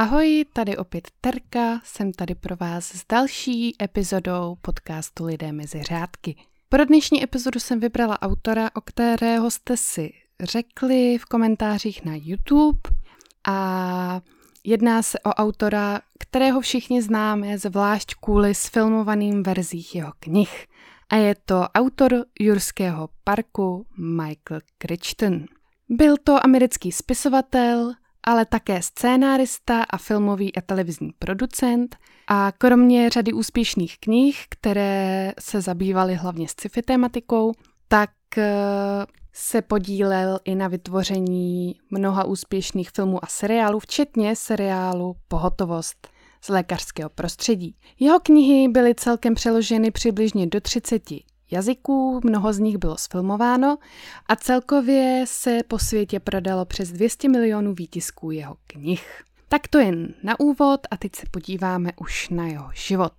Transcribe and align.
Ahoj, 0.00 0.44
tady 0.52 0.76
opět 0.76 1.08
Terka, 1.20 1.80
jsem 1.84 2.12
tady 2.12 2.34
pro 2.34 2.56
vás 2.56 2.94
s 2.94 3.06
další 3.08 3.82
epizodou 3.82 4.56
podcastu 4.62 5.24
Lidé 5.24 5.52
mezi 5.52 5.82
řádky. 5.82 6.36
Pro 6.68 6.84
dnešní 6.84 7.24
epizodu 7.24 7.60
jsem 7.60 7.80
vybrala 7.80 8.22
autora, 8.22 8.70
o 8.74 8.80
kterého 8.80 9.50
jste 9.50 9.76
si 9.76 10.10
řekli 10.40 11.18
v 11.18 11.24
komentářích 11.24 12.04
na 12.04 12.12
YouTube 12.14 12.80
a 13.48 14.20
jedná 14.64 15.02
se 15.02 15.18
o 15.18 15.30
autora, 15.30 16.00
kterého 16.18 16.60
všichni 16.60 17.02
známe, 17.02 17.58
zvlášť 17.58 18.14
kvůli 18.20 18.54
sfilmovaným 18.54 19.42
verzích 19.42 19.94
jeho 19.94 20.12
knih. 20.20 20.66
A 21.08 21.16
je 21.16 21.34
to 21.44 21.60
autor 21.60 22.24
Jurského 22.40 23.08
parku 23.24 23.86
Michael 23.98 24.60
Crichton. 24.78 25.44
Byl 25.88 26.16
to 26.24 26.44
americký 26.44 26.92
spisovatel, 26.92 27.92
ale 28.24 28.46
také 28.46 28.82
scénárista 28.82 29.82
a 29.82 29.98
filmový 29.98 30.56
a 30.56 30.60
televizní 30.60 31.10
producent 31.18 31.96
a 32.28 32.52
kromě 32.58 33.10
řady 33.10 33.32
úspěšných 33.32 33.98
knih, 34.00 34.44
které 34.48 35.32
se 35.40 35.60
zabývaly 35.60 36.14
hlavně 36.14 36.48
sci-fi 36.48 36.82
tématikou, 36.82 37.52
tak 37.88 38.10
eh, 38.38 38.46
se 39.32 39.62
podílel 39.62 40.38
i 40.44 40.54
na 40.54 40.68
vytvoření 40.68 41.74
mnoha 41.90 42.24
úspěšných 42.24 42.90
filmů 42.90 43.24
a 43.24 43.26
seriálů, 43.26 43.78
včetně 43.78 44.36
seriálu 44.36 45.16
Pohotovost 45.28 46.08
z 46.40 46.48
lékařského 46.48 47.10
prostředí. 47.10 47.76
Jeho 48.00 48.20
knihy 48.20 48.68
byly 48.68 48.94
celkem 48.94 49.34
přeloženy 49.34 49.90
přibližně 49.90 50.46
do 50.46 50.60
30 50.60 51.02
jazyků, 51.52 52.20
mnoho 52.24 52.52
z 52.52 52.58
nich 52.58 52.78
bylo 52.78 52.96
sfilmováno 52.96 53.78
a 54.26 54.36
celkově 54.36 55.24
se 55.26 55.58
po 55.68 55.78
světě 55.78 56.20
prodalo 56.20 56.64
přes 56.64 56.92
200 56.92 57.28
milionů 57.28 57.74
výtisků 57.74 58.30
jeho 58.30 58.56
knih. 58.66 59.22
Tak 59.52 59.68
to 59.68 59.78
jen 59.78 60.14
na 60.22 60.40
úvod 60.40 60.80
a 60.90 60.96
teď 60.96 61.16
se 61.16 61.26
podíváme 61.30 61.90
už 62.00 62.28
na 62.28 62.46
jeho 62.46 62.70
život. 62.74 63.12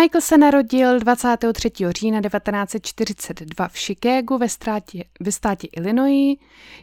Michael 0.00 0.20
se 0.20 0.38
narodil 0.38 1.00
23. 1.00 1.70
října 1.88 2.20
1942 2.20 3.68
v 3.68 3.78
Chicagu 3.78 4.38
ve, 4.38 4.48
státě, 4.48 5.04
ve 5.20 5.32
státě 5.32 5.68
Illinois 5.76 6.38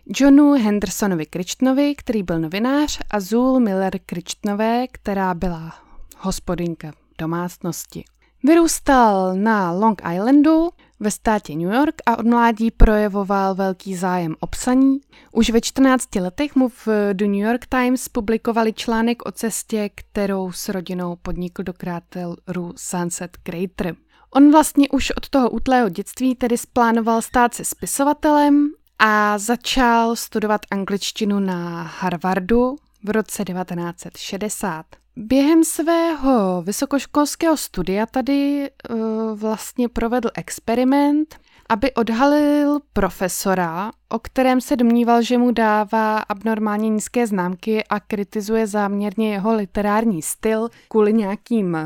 Johnu 0.06 0.52
Hendersonovi 0.52 1.26
Kričtnovi, 1.26 1.96
který 1.98 2.24
byl 2.24 2.40
novinář, 2.40 3.00
a 3.12 3.20
Zul 3.20 3.60
Miller 3.60 4.00
Kričtnové, 4.06 4.88
která 4.88 5.34
byla 5.34 5.76
hospodinka 6.18 6.92
domácnosti. 7.18 8.04
Vyrůstal 8.44 9.36
na 9.36 9.72
Long 9.72 10.02
Islandu 10.14 10.70
ve 11.00 11.12
státě 11.12 11.56
New 11.56 11.74
York 11.74 11.96
a 12.06 12.20
od 12.20 12.26
mládí 12.26 12.72
projevoval 12.72 13.56
velký 13.56 13.96
zájem 13.96 14.36
o 14.40 14.48
psaní. 14.48 15.00
Už 15.32 15.50
ve 15.50 15.62
14 15.62 16.16
letech 16.16 16.56
mu 16.56 16.70
v 16.70 16.88
The 17.14 17.26
New 17.26 17.36
York 17.36 17.66
Times 17.66 18.10
publikovali 18.10 18.74
článek 18.74 19.26
o 19.26 19.32
cestě, 19.32 19.90
kterou 19.96 20.52
s 20.52 20.70
rodinou 20.70 21.16
podnikl 21.16 21.64
do 21.64 21.74
kráteru 21.74 22.74
Sunset 22.76 23.38
Crater. 23.44 23.96
On 24.32 24.52
vlastně 24.52 24.90
už 24.90 25.12
od 25.12 25.30
toho 25.30 25.50
útlého 25.50 25.90
dětství 25.90 26.36
tedy 26.36 26.58
splánoval 26.58 27.22
stát 27.22 27.54
se 27.54 27.66
spisovatelem 27.66 28.70
a 29.00 29.38
začal 29.38 30.16
studovat 30.16 30.62
angličtinu 30.72 31.40
na 31.40 31.84
Harvardu 31.84 32.76
v 33.04 33.10
roce 33.10 33.44
1960. 33.44 34.86
Během 35.18 35.64
svého 35.64 36.62
vysokoškolského 36.62 37.58
studia 37.58 38.06
tady 38.06 38.70
uh, 38.90 38.98
vlastně 39.40 39.90
provedl 39.90 40.30
experiment, 40.38 41.36
aby 41.70 41.94
odhalil 41.94 42.80
profesora, 42.94 43.92
o 44.10 44.20
kterém 44.20 44.62
se 44.62 44.76
domníval, 44.76 45.22
že 45.22 45.38
mu 45.38 45.52
dává 45.52 46.18
abnormálně 46.18 46.90
nízké 46.90 47.28
známky 47.28 47.84
a 47.84 48.00
kritizuje 48.00 48.68
záměrně 48.68 49.32
jeho 49.32 49.56
literární 49.56 50.22
styl 50.22 50.70
kvůli 50.88 51.14
nějakým, 51.14 51.78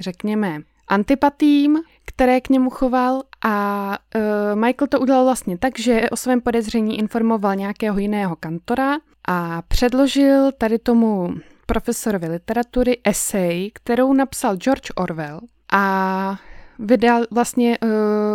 řekněme, 0.00 0.60
antipatím, 0.88 1.78
které 2.04 2.40
k 2.40 2.48
němu 2.48 2.70
choval. 2.70 3.22
A 3.44 3.98
uh, 4.14 4.60
Michael 4.60 4.88
to 4.88 5.00
udělal 5.00 5.24
vlastně 5.24 5.58
tak, 5.58 5.78
že 5.78 6.10
o 6.10 6.16
svém 6.16 6.40
podezření 6.40 6.98
informoval 6.98 7.56
nějakého 7.56 7.98
jiného 7.98 8.36
kantora 8.36 8.96
a 9.28 9.62
předložil 9.68 10.52
tady 10.52 10.78
tomu 10.78 11.34
profesorovi 11.68 12.28
literatury 12.28 12.96
esej, 13.04 13.70
kterou 13.74 14.12
napsal 14.12 14.56
George 14.56 14.90
Orwell 14.96 15.40
a 15.72 16.36
vydal 16.78 17.24
vlastně 17.30 17.78
uh, 17.78 17.88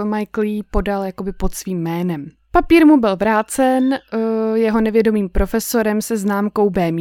Michael 0.05 0.43
ji 0.43 0.63
podal 0.63 1.03
jakoby 1.03 1.31
pod 1.33 1.55
svým 1.55 1.81
jménem. 1.81 2.29
Papír 2.51 2.85
mu 2.85 2.97
byl 2.97 3.15
vrácen 3.15 3.83
uh, 3.93 4.57
jeho 4.57 4.81
nevědomým 4.81 5.29
profesorem 5.29 6.01
se 6.01 6.17
známkou 6.17 6.69
B-, 6.69 6.91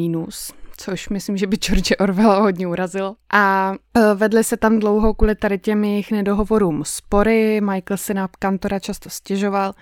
což 0.83 1.09
myslím, 1.09 1.37
že 1.37 1.47
by 1.47 1.57
George 1.57 1.93
Orwell 1.99 2.43
hodně 2.43 2.67
urazil. 2.67 3.15
A 3.33 3.75
e, 3.95 4.15
vedly 4.15 4.45
se 4.45 4.57
tam 4.57 4.79
dlouho 4.79 5.15
kvůli 5.15 5.35
tady 5.35 5.59
těm 5.59 5.85
jejich 5.85 6.13
nedohovorům 6.13 6.83
spory, 6.85 7.61
Michael 7.61 7.97
si 7.97 8.15
na 8.15 8.29
kantora 8.39 8.79
často 8.79 9.11
stěžoval, 9.11 9.73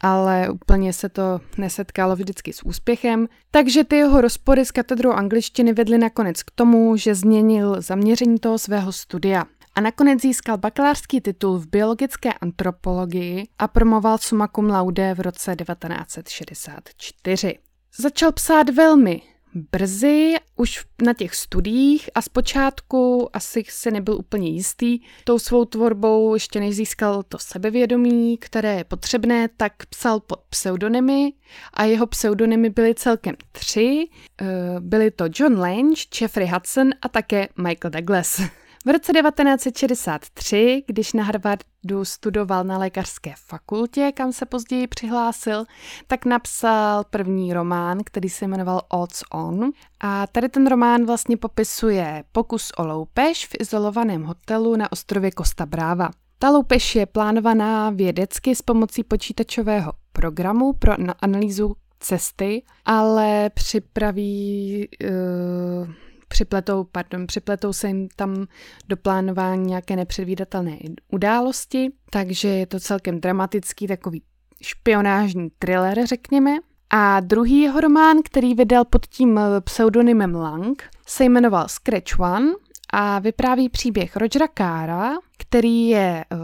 ale 0.00 0.50
úplně 0.50 0.92
se 0.92 1.08
to 1.08 1.40
nesetkalo 1.58 2.16
vždycky 2.16 2.52
s 2.52 2.66
úspěchem. 2.66 3.28
Takže 3.50 3.84
ty 3.84 3.96
jeho 3.96 4.20
rozpory 4.20 4.64
s 4.64 4.70
katedrou 4.70 5.10
angličtiny 5.10 5.72
vedly 5.72 5.98
nakonec 5.98 6.42
k 6.42 6.50
tomu, 6.54 6.96
že 6.96 7.14
změnil 7.14 7.76
zaměření 7.78 8.38
toho 8.38 8.58
svého 8.58 8.92
studia 8.92 9.44
a 9.74 9.80
nakonec 9.80 10.22
získal 10.22 10.58
bakalářský 10.58 11.20
titul 11.20 11.58
v 11.58 11.66
biologické 11.66 12.32
antropologii 12.32 13.48
a 13.58 13.68
promoval 13.68 14.18
summa 14.18 14.48
cum 14.48 14.70
laude 14.70 15.14
v 15.14 15.20
roce 15.20 15.56
1964. 15.56 17.58
Začal 17.98 18.32
psát 18.32 18.70
velmi 18.70 19.22
brzy, 19.54 20.34
už 20.56 20.84
na 21.02 21.14
těch 21.14 21.34
studiích 21.34 22.10
a 22.14 22.22
zpočátku 22.22 23.28
asi 23.32 23.64
se 23.68 23.90
nebyl 23.90 24.14
úplně 24.14 24.48
jistý 24.48 25.00
tou 25.24 25.38
svou 25.38 25.64
tvorbou, 25.64 26.34
ještě 26.34 26.60
než 26.60 26.76
získal 26.76 27.22
to 27.22 27.38
sebevědomí, 27.38 28.38
které 28.38 28.74
je 28.76 28.84
potřebné, 28.84 29.48
tak 29.56 29.72
psal 29.86 30.20
pod 30.20 30.40
pseudonymy 30.48 31.32
a 31.74 31.84
jeho 31.84 32.06
pseudonymy 32.06 32.70
byly 32.70 32.94
celkem 32.94 33.36
tři. 33.52 34.08
Eh, 34.40 34.46
byly 34.80 35.10
to 35.10 35.24
John 35.34 35.58
Lange, 35.58 36.02
Jeffrey 36.20 36.46
Hudson 36.46 36.90
a 37.02 37.08
také 37.08 37.48
Michael 37.56 37.90
Douglas. 37.90 38.40
V 38.84 38.88
roce 38.88 39.12
1963, 39.12 40.82
když 40.86 41.12
na 41.12 41.24
Harvardu 41.24 42.04
studoval 42.04 42.64
na 42.64 42.78
lékařské 42.78 43.34
fakultě, 43.36 44.12
kam 44.14 44.32
se 44.32 44.46
později 44.46 44.86
přihlásil, 44.86 45.64
tak 46.06 46.24
napsal 46.24 47.04
první 47.10 47.52
román, 47.52 47.98
který 48.04 48.28
se 48.28 48.46
jmenoval 48.46 48.80
Odds 48.88 49.22
On. 49.32 49.70
A 50.00 50.26
tady 50.26 50.48
ten 50.48 50.66
román 50.66 51.06
vlastně 51.06 51.36
popisuje 51.36 52.24
pokus 52.32 52.72
o 52.76 52.86
loupež 52.86 53.46
v 53.46 53.60
izolovaném 53.60 54.22
hotelu 54.22 54.76
na 54.76 54.92
ostrově 54.92 55.30
Costa 55.38 55.66
Brava. 55.66 56.10
Ta 56.38 56.50
loupež 56.50 56.94
je 56.94 57.06
plánovaná 57.06 57.90
vědecky 57.90 58.54
s 58.54 58.62
pomocí 58.62 59.04
počítačového 59.04 59.92
programu 60.12 60.72
pro 60.72 60.92
analýzu 61.20 61.74
cesty, 62.00 62.62
ale 62.84 63.50
připraví 63.50 64.88
uh, 65.04 65.88
připletou, 66.32 66.84
pardon, 66.84 67.26
připletou 67.26 67.72
se 67.72 67.88
jim 67.88 68.08
tam 68.16 68.46
do 68.88 68.96
plánování 68.96 69.66
nějaké 69.66 69.96
nepředvídatelné 69.96 70.78
události, 71.08 71.90
takže 72.10 72.48
je 72.48 72.66
to 72.66 72.80
celkem 72.80 73.20
dramatický 73.20 73.86
takový 73.86 74.22
špionážní 74.62 75.48
thriller, 75.58 76.06
řekněme. 76.06 76.50
A 76.90 77.20
druhý 77.20 77.60
jeho 77.60 77.80
román, 77.80 78.16
který 78.24 78.54
vydal 78.54 78.84
pod 78.84 79.06
tím 79.06 79.40
pseudonymem 79.60 80.34
Lang, 80.34 80.82
se 81.06 81.24
jmenoval 81.24 81.68
Scratch 81.68 82.20
One 82.20 82.52
a 82.92 83.18
vypráví 83.18 83.68
příběh 83.68 84.16
Rogera 84.16 84.48
Kára, 84.48 85.12
který 85.38 85.88
je 85.88 86.24
uh, 86.32 86.38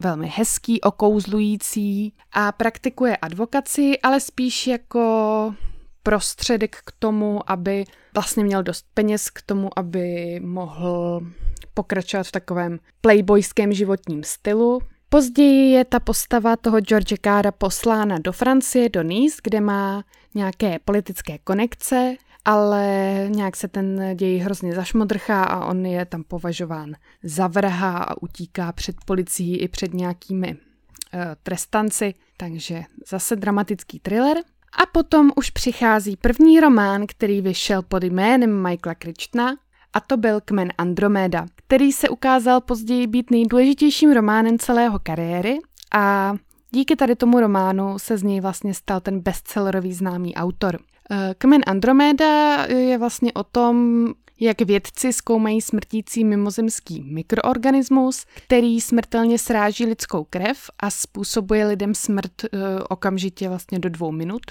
velmi 0.00 0.32
hezký, 0.34 0.80
okouzlující 0.80 2.14
a 2.32 2.52
praktikuje 2.52 3.16
advokaci, 3.16 3.98
ale 4.02 4.20
spíš 4.20 4.66
jako 4.66 5.54
prostředek 6.02 6.76
k 6.84 6.92
tomu, 6.98 7.50
aby 7.50 7.84
vlastně 8.14 8.44
měl 8.44 8.62
dost 8.62 8.86
peněz 8.94 9.30
k 9.30 9.42
tomu, 9.42 9.78
aby 9.78 10.40
mohl 10.40 11.20
pokračovat 11.74 12.26
v 12.26 12.32
takovém 12.32 12.78
playboyském 13.00 13.72
životním 13.72 14.24
stylu. 14.24 14.80
Později 15.08 15.70
je 15.70 15.84
ta 15.84 16.00
postava 16.00 16.56
toho 16.56 16.80
George 16.80 17.14
Cara 17.24 17.52
poslána 17.52 18.18
do 18.18 18.32
Francie, 18.32 18.88
do 18.88 19.02
Nice, 19.02 19.36
kde 19.44 19.60
má 19.60 20.04
nějaké 20.34 20.78
politické 20.78 21.38
konekce, 21.38 22.16
ale 22.44 22.86
nějak 23.28 23.56
se 23.56 23.68
ten 23.68 24.16
děj 24.16 24.38
hrozně 24.38 24.74
zašmodrchá 24.74 25.44
a 25.44 25.66
on 25.66 25.86
je 25.86 26.04
tam 26.04 26.24
považován 26.24 26.94
za 27.22 27.46
vrha 27.46 27.98
a 27.98 28.22
utíká 28.22 28.72
před 28.72 28.96
policií 29.06 29.58
i 29.58 29.68
před 29.68 29.94
nějakými 29.94 30.52
uh, 30.54 31.20
trestanci, 31.42 32.14
takže 32.36 32.82
zase 33.08 33.36
dramatický 33.36 34.00
thriller. 34.00 34.36
A 34.72 34.86
potom 34.92 35.30
už 35.36 35.50
přichází 35.50 36.16
první 36.16 36.60
román, 36.60 37.06
který 37.06 37.40
vyšel 37.40 37.82
pod 37.82 38.04
jménem 38.04 38.62
Michaela 38.62 38.94
Kričtna, 38.94 39.56
a 39.92 40.00
to 40.00 40.16
byl 40.16 40.40
Kmen 40.44 40.72
Andromeda, 40.78 41.46
který 41.56 41.92
se 41.92 42.08
ukázal 42.08 42.60
později 42.60 43.06
být 43.06 43.30
nejdůležitějším 43.30 44.12
románem 44.12 44.58
celého 44.58 44.98
kariéry 45.02 45.58
a 45.94 46.34
díky 46.70 46.96
tady 46.96 47.16
tomu 47.16 47.40
románu 47.40 47.98
se 47.98 48.18
z 48.18 48.22
něj 48.22 48.40
vlastně 48.40 48.74
stal 48.74 49.00
ten 49.00 49.20
bestsellerový 49.20 49.92
známý 49.92 50.34
autor. 50.34 50.78
Eh, 51.10 51.34
Kmen 51.38 51.62
Andromeda 51.66 52.64
je 52.66 52.98
vlastně 52.98 53.32
o 53.32 53.44
tom, 53.44 54.06
jak 54.40 54.60
vědci 54.60 55.12
zkoumají 55.12 55.60
smrtící 55.60 56.24
mimozemský 56.24 57.02
mikroorganismus, 57.02 58.26
který 58.46 58.80
smrtelně 58.80 59.38
sráží 59.38 59.86
lidskou 59.86 60.24
krev 60.30 60.58
a 60.80 60.90
způsobuje 60.90 61.66
lidem 61.66 61.94
smrt 61.94 62.44
e, 62.44 62.48
okamžitě 62.88 63.48
vlastně 63.48 63.78
do 63.78 63.88
dvou 63.88 64.12
minut. 64.12 64.42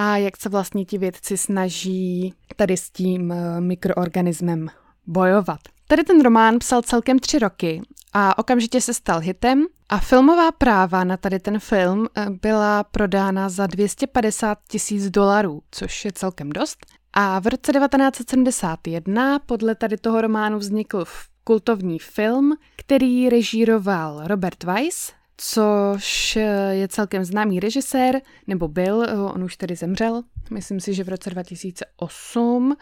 A 0.00 0.16
jak 0.16 0.36
se 0.36 0.48
vlastně 0.48 0.84
ti 0.84 0.98
vědci 0.98 1.36
snaží 1.36 2.34
tady 2.56 2.76
s 2.76 2.90
tím 2.90 3.32
e, 3.32 3.60
mikroorganismem 3.60 4.68
bojovat. 5.06 5.60
Tady 5.88 6.04
ten 6.04 6.22
román 6.22 6.58
psal 6.58 6.82
celkem 6.82 7.18
tři 7.18 7.38
roky 7.38 7.82
a 8.12 8.38
okamžitě 8.38 8.80
se 8.80 8.94
stal 8.94 9.20
hitem 9.20 9.66
a 9.88 9.98
filmová 9.98 10.52
práva 10.52 11.04
na 11.04 11.16
tady 11.16 11.38
ten 11.38 11.58
film 11.58 12.06
eh, 12.14 12.26
byla 12.42 12.84
prodána 12.84 13.48
za 13.48 13.66
250 13.66 14.58
tisíc 14.68 15.10
dolarů, 15.10 15.62
což 15.70 16.04
je 16.04 16.12
celkem 16.12 16.50
dost. 16.50 16.86
A 17.12 17.38
v 17.38 17.46
roce 17.46 17.72
1971 17.72 19.38
podle 19.38 19.74
tady 19.74 19.96
toho 19.96 20.20
románu 20.20 20.58
vznikl 20.58 21.04
kultovní 21.44 21.98
film, 21.98 22.56
který 22.76 23.28
režíroval 23.28 24.20
Robert 24.26 24.64
Weiss, 24.64 25.12
což 25.40 26.36
je 26.70 26.88
celkem 26.88 27.24
známý 27.24 27.60
režisér, 27.60 28.20
nebo 28.46 28.68
byl, 28.68 29.06
on 29.34 29.44
už 29.44 29.56
tedy 29.56 29.76
zemřel, 29.76 30.22
myslím 30.50 30.80
si, 30.80 30.94
že 30.94 31.04
v 31.04 31.08
roce 31.08 31.30
2008. 31.30 32.76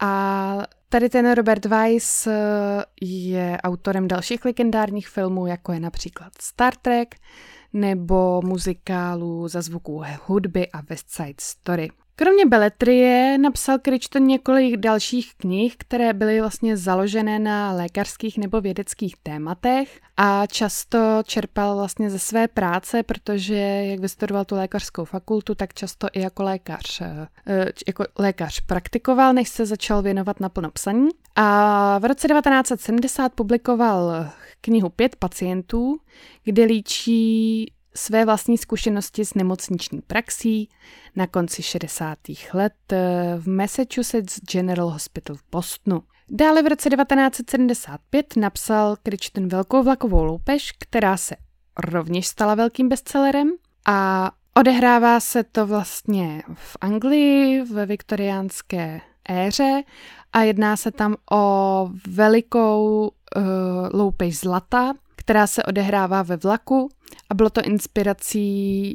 A 0.00 0.62
tady 0.88 1.08
ten 1.08 1.32
Robert 1.32 1.64
Weiss 1.64 2.28
je 3.00 3.58
autorem 3.62 4.08
dalších 4.08 4.44
legendárních 4.44 5.08
filmů, 5.08 5.46
jako 5.46 5.72
je 5.72 5.80
například 5.80 6.32
Star 6.40 6.74
Trek, 6.82 7.14
nebo 7.72 8.42
muzikálu 8.44 9.48
za 9.48 9.62
zvuků 9.62 10.02
hudby 10.26 10.68
a 10.72 10.80
West 10.80 11.10
Side 11.10 11.34
Story. 11.40 11.90
Kromě 12.20 12.46
beletrie 12.46 13.38
napsal 13.38 13.78
Crichton 13.78 14.26
několik 14.26 14.76
dalších 14.76 15.34
knih, 15.36 15.74
které 15.78 16.12
byly 16.12 16.40
vlastně 16.40 16.76
založené 16.76 17.38
na 17.38 17.72
lékařských 17.72 18.38
nebo 18.38 18.60
vědeckých 18.60 19.14
tématech 19.22 20.00
a 20.16 20.46
často 20.46 20.98
čerpal 21.24 21.76
vlastně 21.76 22.10
ze 22.10 22.18
své 22.18 22.48
práce, 22.48 23.02
protože 23.02 23.56
jak 23.84 24.00
vystudoval 24.00 24.44
tu 24.44 24.54
lékařskou 24.54 25.04
fakultu, 25.04 25.54
tak 25.54 25.74
často 25.74 26.08
i 26.12 26.20
jako 26.20 26.42
lékař, 26.42 27.00
eh, 27.00 27.26
jako 27.86 28.04
lékař 28.18 28.60
praktikoval, 28.60 29.32
než 29.32 29.48
se 29.48 29.66
začal 29.66 30.02
věnovat 30.02 30.40
naplno 30.40 30.70
psaní. 30.70 31.08
A 31.36 31.98
v 31.98 32.04
roce 32.04 32.28
1970 32.28 33.32
publikoval 33.32 34.26
knihu 34.60 34.88
Pět 34.88 35.16
pacientů, 35.16 36.00
kde 36.44 36.64
líčí 36.64 37.66
své 37.94 38.24
vlastní 38.24 38.58
zkušenosti 38.58 39.24
s 39.24 39.34
nemocniční 39.34 40.00
praxí 40.00 40.68
na 41.16 41.26
konci 41.26 41.62
60. 41.62 42.18
let 42.54 42.72
v 43.38 43.48
Massachusetts 43.48 44.40
General 44.50 44.90
Hospital 44.90 45.36
v 45.36 45.42
Bostonu. 45.50 46.02
Dále 46.30 46.62
v 46.62 46.66
roce 46.66 46.90
1975 46.90 48.36
napsal 48.36 48.96
Crichton 49.02 49.48
velkou 49.48 49.82
vlakovou 49.82 50.24
loupež, 50.24 50.72
která 50.78 51.16
se 51.16 51.36
rovněž 51.78 52.26
stala 52.26 52.54
velkým 52.54 52.88
bestsellerem 52.88 53.50
a 53.86 54.30
odehrává 54.54 55.20
se 55.20 55.44
to 55.44 55.66
vlastně 55.66 56.42
v 56.54 56.76
Anglii 56.80 57.62
ve 57.62 57.86
viktoriánské 57.86 59.00
éře 59.28 59.82
a 60.32 60.40
jedná 60.40 60.76
se 60.76 60.90
tam 60.90 61.16
o 61.32 61.90
velikou 62.08 63.10
uh, 63.36 63.42
loupež 63.92 64.38
zlata, 64.38 64.92
která 65.16 65.46
se 65.46 65.64
odehrává 65.64 66.22
ve 66.22 66.36
vlaku 66.36 66.88
a 67.30 67.34
bylo 67.34 67.50
to 67.50 67.62
inspirací 67.62 68.94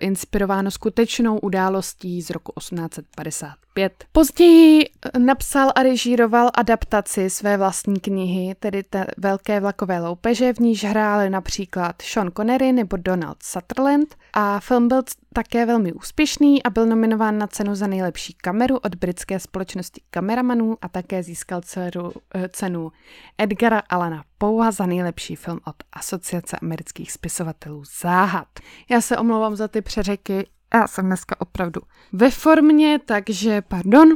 inspirováno 0.00 0.70
skutečnou 0.70 1.38
událostí 1.38 2.22
z 2.22 2.30
roku 2.30 2.52
1855. 2.58 4.04
Později 4.12 4.84
eh, 4.84 5.18
napsal 5.18 5.72
a 5.74 5.82
režíroval 5.82 6.50
adaptaci 6.54 7.30
své 7.30 7.56
vlastní 7.56 8.00
knihy, 8.00 8.54
tedy 8.54 8.82
té 8.82 9.06
velké 9.16 9.60
vlakové 9.60 10.00
loupeže, 10.00 10.52
v 10.52 10.58
níž 10.58 10.84
hráli 10.84 11.30
například 11.30 12.02
Sean 12.02 12.30
Connery 12.36 12.72
nebo 12.72 12.96
Donald 12.96 13.42
Sutherland 13.42 14.16
a 14.32 14.60
film 14.60 14.88
byl 14.88 15.02
také 15.32 15.66
velmi 15.66 15.92
úspěšný 15.92 16.62
a 16.62 16.70
byl 16.70 16.86
nominován 16.86 17.38
na 17.38 17.46
cenu 17.46 17.74
za 17.74 17.86
nejlepší 17.86 18.34
kameru 18.34 18.76
od 18.76 18.94
britské 18.94 19.40
společnosti 19.40 20.00
kameramanů 20.10 20.76
a 20.82 20.88
také 20.88 21.22
získal 21.22 21.60
cenu, 21.60 22.12
eh, 22.34 22.48
cenu 22.48 22.92
Edgara 23.38 23.82
Alana 23.88 24.24
Poua 24.38 24.70
za 24.70 24.86
nejlepší 24.86 25.36
film 25.36 25.60
od 25.66 25.76
Asociace 25.92 26.56
amerických 26.62 27.12
spisovatelů 27.12 27.82
Záhad. 28.00 28.48
Já 28.88 29.00
se 29.00 29.18
omlouvám 29.18 29.56
za 29.56 29.61
ty 29.68 29.82
přeřeky, 29.82 30.46
já 30.74 30.86
jsem 30.86 31.06
dneska 31.06 31.40
opravdu 31.40 31.80
ve 32.12 32.30
formě, 32.30 32.98
takže 33.04 33.62
pardon, 33.62 34.08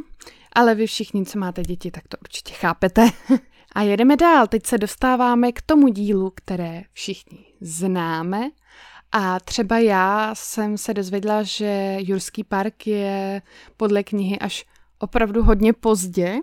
ale 0.53 0.75
vy 0.75 0.87
všichni, 0.87 1.27
co 1.27 1.39
máte 1.39 1.63
děti, 1.63 1.91
tak 1.91 2.09
to 2.09 2.17
určitě 2.21 2.55
chápete. 2.55 3.11
A 3.75 3.83
jedeme 3.83 4.17
dál, 4.17 4.47
teď 4.47 4.67
se 4.67 4.79
dostáváme 4.79 5.53
k 5.53 5.63
tomu 5.63 5.89
dílu, 5.89 6.33
které 6.37 6.83
všichni 6.93 7.45
známe 7.61 8.51
a 9.13 9.41
třeba 9.41 9.79
já 9.79 10.35
jsem 10.35 10.79
se 10.79 10.95
dozvěděla, 10.95 11.43
že 11.43 11.97
Jurský 12.01 12.45
park 12.45 12.87
je 12.87 13.43
podle 13.77 14.03
knihy 14.03 14.39
až 14.39 14.65
opravdu 14.99 15.43
hodně 15.43 15.73
pozdě. 15.73 16.35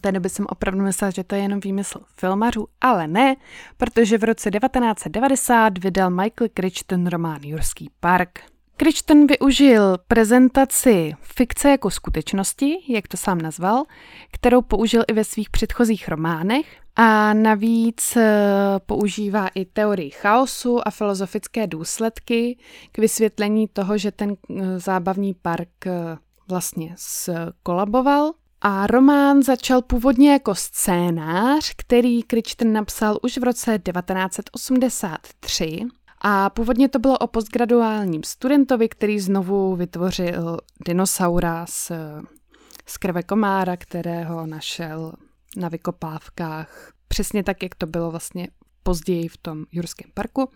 Té 0.00 0.12
době 0.12 0.30
jsem 0.30 0.46
opravdu 0.48 0.82
myslela, 0.82 1.10
že 1.10 1.24
to 1.24 1.34
je 1.34 1.42
jenom 1.42 1.60
výmysl 1.60 2.00
filmařů, 2.16 2.66
ale 2.80 3.06
ne, 3.06 3.36
protože 3.76 4.18
v 4.18 4.24
roce 4.24 4.50
1990 4.50 5.78
vydal 5.78 6.10
Michael 6.10 6.48
Crichton 6.54 7.06
román 7.06 7.40
Jurský 7.42 7.90
park. 8.00 8.40
Crichton 8.76 9.26
využil 9.26 9.98
prezentaci 10.08 11.12
fikce 11.20 11.70
jako 11.70 11.90
skutečnosti, 11.90 12.78
jak 12.88 13.08
to 13.08 13.16
sám 13.16 13.40
nazval, 13.40 13.84
kterou 14.32 14.62
použil 14.62 15.02
i 15.08 15.12
ve 15.12 15.24
svých 15.24 15.50
předchozích 15.50 16.08
románech 16.08 16.66
a 16.96 17.34
navíc 17.34 18.16
eh, 18.16 18.80
používá 18.86 19.48
i 19.48 19.64
teorii 19.64 20.10
chaosu 20.10 20.88
a 20.88 20.90
filozofické 20.90 21.66
důsledky 21.66 22.58
k 22.92 22.98
vysvětlení 22.98 23.68
toho, 23.68 23.98
že 23.98 24.10
ten 24.10 24.36
eh, 24.50 24.78
zábavní 24.78 25.34
park 25.34 25.86
eh, 25.86 26.16
vlastně 26.48 26.94
skolaboval. 26.98 28.32
A 28.64 28.86
román 28.86 29.42
začal 29.42 29.82
původně 29.82 30.32
jako 30.32 30.54
scénář, 30.54 31.74
který 31.76 32.22
Crichton 32.22 32.72
napsal 32.72 33.18
už 33.22 33.38
v 33.38 33.42
roce 33.42 33.78
1983 33.78 35.80
a 36.20 36.50
původně 36.50 36.88
to 36.88 36.98
bylo 36.98 37.18
o 37.18 37.26
postgraduálním 37.26 38.22
studentovi, 38.22 38.88
který 38.88 39.20
znovu 39.20 39.76
vytvořil 39.76 40.58
dinosaura 40.86 41.66
z, 41.66 41.92
z 42.86 42.96
krve 42.96 43.22
komára, 43.22 43.76
kterého 43.76 44.46
našel 44.46 45.12
na 45.56 45.68
vykopávkách, 45.68 46.92
přesně 47.08 47.44
tak, 47.44 47.62
jak 47.62 47.74
to 47.74 47.86
bylo 47.86 48.10
vlastně 48.10 48.48
později 48.82 49.28
v 49.28 49.36
tom 49.36 49.64
Jurském 49.72 50.10
parku. 50.14 50.50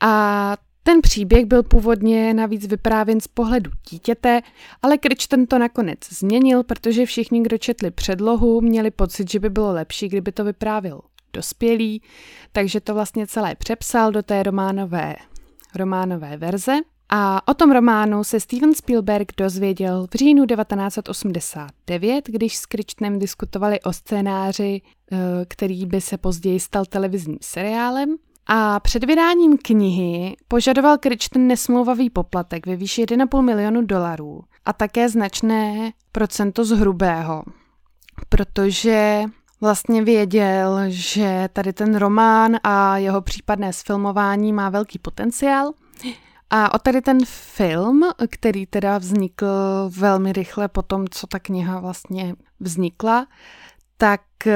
A 0.00 0.56
ten 0.82 1.00
příběh 1.00 1.44
byl 1.44 1.62
původně 1.62 2.34
navíc 2.34 2.66
vyprávěn 2.66 3.20
z 3.20 3.28
pohledu 3.28 3.70
dítěte, 3.90 4.40
ale 4.82 4.98
Crichton 4.98 5.46
to 5.46 5.58
nakonec 5.58 5.98
změnil, 6.10 6.62
protože 6.62 7.06
všichni, 7.06 7.42
kdo 7.42 7.58
četli 7.58 7.90
předlohu, 7.90 8.60
měli 8.60 8.90
pocit, 8.90 9.30
že 9.30 9.40
by 9.40 9.50
bylo 9.50 9.72
lepší, 9.72 10.08
kdyby 10.08 10.32
to 10.32 10.44
vyprávěl 10.44 11.00
dospělý, 11.32 12.02
takže 12.52 12.80
to 12.80 12.94
vlastně 12.94 13.26
celé 13.26 13.54
přepsal 13.54 14.12
do 14.12 14.22
té 14.22 14.42
románové, 14.42 15.16
románové 15.74 16.36
verze. 16.36 16.72
A 17.12 17.48
o 17.48 17.54
tom 17.54 17.72
románu 17.72 18.24
se 18.24 18.40
Steven 18.40 18.74
Spielberg 18.74 19.32
dozvěděl 19.36 20.06
v 20.14 20.14
říjnu 20.14 20.46
1989, 20.46 22.28
když 22.28 22.56
s 22.56 22.66
Crichtonem 22.66 23.18
diskutovali 23.18 23.80
o 23.80 23.92
scénáři, 23.92 24.80
eh, 25.12 25.16
který 25.48 25.86
by 25.86 26.00
se 26.00 26.18
později 26.18 26.60
stal 26.60 26.84
televizním 26.84 27.38
seriálem. 27.40 28.16
A 28.52 28.80
před 28.80 29.04
vydáním 29.04 29.58
knihy 29.58 30.36
požadoval 30.48 30.98
Crichton 30.98 31.46
nesmlouvavý 31.46 32.10
poplatek 32.10 32.66
ve 32.66 32.76
výši 32.76 33.04
1,5 33.04 33.42
milionu 33.42 33.82
dolarů 33.82 34.40
a 34.64 34.72
také 34.72 35.08
značné 35.08 35.92
procento 36.12 36.64
z 36.64 36.70
hrubého, 36.70 37.42
protože 38.28 39.24
vlastně 39.60 40.04
věděl, 40.04 40.78
že 40.88 41.48
tady 41.52 41.72
ten 41.72 41.96
román 41.96 42.56
a 42.64 42.96
jeho 42.96 43.22
případné 43.22 43.72
sfilmování 43.72 44.52
má 44.52 44.70
velký 44.70 44.98
potenciál. 44.98 45.72
A 46.50 46.74
o 46.74 46.78
tady 46.78 47.00
ten 47.02 47.18
film, 47.24 48.02
který 48.30 48.66
teda 48.66 48.98
vznikl 48.98 49.46
velmi 49.88 50.32
rychle 50.32 50.68
po 50.68 50.82
tom, 50.82 51.04
co 51.10 51.26
ta 51.26 51.38
kniha 51.38 51.80
vlastně 51.80 52.34
vznikla, 52.60 53.26
tak 54.00 54.20
eh, 54.46 54.54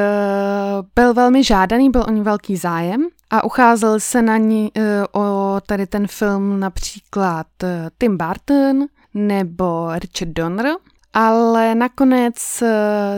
byl 0.95 1.15
velmi 1.15 1.45
žádaný, 1.45 1.91
byl 1.91 2.05
o 2.09 2.11
ní 2.11 2.21
velký 2.21 2.57
zájem 2.57 3.09
a 3.31 3.45
ucházel 3.45 4.01
se 4.01 4.23
na 4.23 4.37
ní 4.37 4.71
eh, 4.77 5.05
o 5.13 5.57
tady 5.67 5.87
ten 5.87 6.07
film 6.07 6.61
například 6.61 7.47
eh, 7.63 7.91
Tim 7.99 8.17
Burton 8.17 8.87
nebo 9.15 9.89
Richard 9.95 10.33
Donner, 10.33 10.67
ale 11.13 11.75
nakonec 11.75 12.63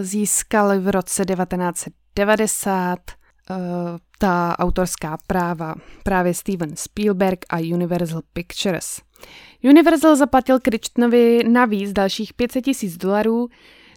získal 0.00 0.80
v 0.80 0.88
roce 0.88 1.24
1990 1.24 2.98
ta 4.18 4.56
autorská 4.58 5.18
práva 5.26 5.74
právě 6.02 6.34
Steven 6.34 6.76
Spielberg 6.76 7.38
a 7.48 7.58
Universal 7.58 8.20
Pictures. 8.32 9.00
Universal 9.64 10.16
zaplatil 10.16 10.60
Crichtonovi 10.60 11.40
navíc 11.48 11.92
dalších 11.92 12.34
500 12.34 12.64
tisíc 12.64 12.96
dolarů 12.96 13.48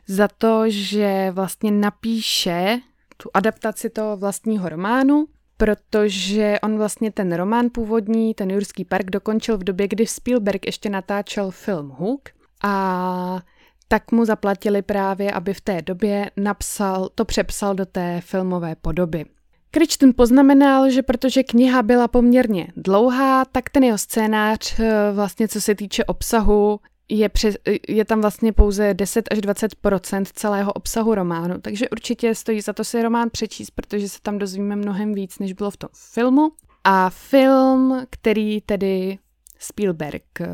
za 0.09 0.27
to, 0.27 0.63
že 0.67 1.31
vlastně 1.31 1.71
napíše 1.71 2.79
tu 3.17 3.29
adaptaci 3.33 3.89
toho 3.89 4.17
vlastního 4.17 4.69
románu, 4.69 5.27
protože 5.57 6.59
on 6.63 6.77
vlastně 6.77 7.11
ten 7.11 7.33
román 7.33 7.69
původní, 7.71 8.33
ten 8.33 8.51
Jurský 8.51 8.85
park, 8.85 9.09
dokončil 9.09 9.57
v 9.57 9.63
době, 9.63 9.87
kdy 9.87 10.07
Spielberg 10.07 10.65
ještě 10.65 10.89
natáčel 10.89 11.51
film 11.51 11.89
Hook 11.89 12.29
a 12.63 13.39
tak 13.87 14.11
mu 14.11 14.25
zaplatili 14.25 14.81
právě, 14.81 15.31
aby 15.31 15.53
v 15.53 15.61
té 15.61 15.81
době 15.81 16.31
napsal, 16.37 17.09
to 17.15 17.25
přepsal 17.25 17.75
do 17.75 17.85
té 17.85 18.21
filmové 18.21 18.75
podoby. 18.75 19.25
Crichton 19.71 20.11
poznamenal, 20.15 20.89
že 20.89 21.03
protože 21.03 21.43
kniha 21.43 21.83
byla 21.83 22.07
poměrně 22.07 22.67
dlouhá, 22.75 23.45
tak 23.45 23.69
ten 23.69 23.83
jeho 23.83 23.97
scénář, 23.97 24.79
eh, 24.79 25.11
vlastně 25.13 25.47
co 25.47 25.61
se 25.61 25.75
týče 25.75 26.05
obsahu, 26.05 26.79
je, 27.09 27.29
přes, 27.29 27.55
je 27.87 28.05
tam 28.05 28.21
vlastně 28.21 28.53
pouze 28.53 28.93
10 28.93 29.27
až 29.31 29.37
20% 29.37 30.25
celého 30.33 30.73
obsahu 30.73 31.15
románu, 31.15 31.61
takže 31.61 31.89
určitě 31.89 32.35
stojí 32.35 32.61
za 32.61 32.73
to 32.73 32.83
si 32.83 33.01
román 33.01 33.29
přečíst, 33.29 33.71
protože 33.71 34.09
se 34.09 34.21
tam 34.21 34.37
dozvíme 34.37 34.75
mnohem 34.75 35.13
víc, 35.13 35.39
než 35.39 35.53
bylo 35.53 35.71
v 35.71 35.77
tom 35.77 35.89
filmu. 35.93 36.51
A 36.83 37.09
film, 37.09 38.05
který 38.09 38.61
tedy 38.61 39.17
Spielberg 39.59 40.41
eh, 40.41 40.47